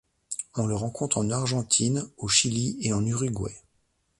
[0.55, 3.53] On le rencontre en Argentine, au Chili, et en Uruguay.